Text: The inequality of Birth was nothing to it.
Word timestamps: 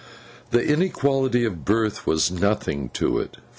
The 0.49 0.67
inequality 0.67 1.45
of 1.45 1.63
Birth 1.63 2.07
was 2.07 2.31
nothing 2.31 2.89
to 2.95 3.19
it. 3.19 3.37